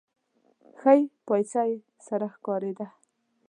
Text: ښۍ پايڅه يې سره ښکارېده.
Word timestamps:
ښۍ 0.79 1.01
پايڅه 1.25 1.63
يې 1.69 1.77
سره 2.07 2.25
ښکارېده. 2.33 2.87